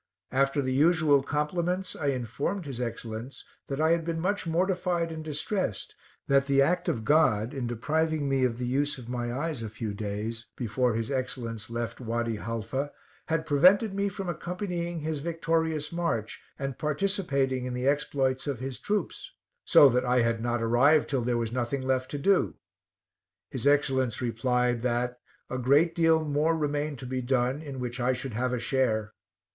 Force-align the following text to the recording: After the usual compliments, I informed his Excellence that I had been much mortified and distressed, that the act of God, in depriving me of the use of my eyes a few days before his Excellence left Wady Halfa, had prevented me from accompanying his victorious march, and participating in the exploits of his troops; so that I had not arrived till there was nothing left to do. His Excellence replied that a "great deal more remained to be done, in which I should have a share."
After 0.31 0.63
the 0.63 0.73
usual 0.73 1.21
compliments, 1.21 1.95
I 1.95 2.07
informed 2.07 2.65
his 2.65 2.81
Excellence 2.81 3.45
that 3.67 3.79
I 3.79 3.91
had 3.91 4.03
been 4.03 4.19
much 4.19 4.47
mortified 4.47 5.11
and 5.11 5.23
distressed, 5.23 5.93
that 6.27 6.47
the 6.47 6.59
act 6.59 6.89
of 6.89 7.05
God, 7.05 7.53
in 7.53 7.67
depriving 7.67 8.27
me 8.27 8.43
of 8.43 8.57
the 8.57 8.65
use 8.65 8.97
of 8.97 9.07
my 9.07 9.31
eyes 9.31 9.61
a 9.61 9.69
few 9.69 9.93
days 9.93 10.47
before 10.57 10.95
his 10.95 11.11
Excellence 11.11 11.69
left 11.69 12.01
Wady 12.01 12.37
Halfa, 12.37 12.91
had 13.27 13.45
prevented 13.45 13.93
me 13.93 14.09
from 14.09 14.27
accompanying 14.27 15.01
his 15.01 15.19
victorious 15.19 15.91
march, 15.91 16.41
and 16.57 16.79
participating 16.79 17.65
in 17.65 17.75
the 17.75 17.87
exploits 17.87 18.47
of 18.47 18.57
his 18.57 18.79
troops; 18.79 19.29
so 19.65 19.87
that 19.87 20.03
I 20.03 20.23
had 20.23 20.41
not 20.41 20.63
arrived 20.63 21.09
till 21.11 21.21
there 21.21 21.37
was 21.37 21.51
nothing 21.51 21.83
left 21.83 22.09
to 22.09 22.17
do. 22.17 22.55
His 23.51 23.67
Excellence 23.67 24.19
replied 24.19 24.81
that 24.81 25.19
a 25.47 25.59
"great 25.59 25.93
deal 25.93 26.25
more 26.25 26.57
remained 26.57 26.97
to 26.97 27.05
be 27.05 27.21
done, 27.21 27.61
in 27.61 27.79
which 27.79 27.99
I 27.99 28.13
should 28.13 28.33
have 28.33 28.51
a 28.51 28.59
share." 28.59 29.13